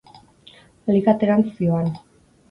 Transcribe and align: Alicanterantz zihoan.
Alicanterantz 0.93 1.51
zihoan. 1.59 1.93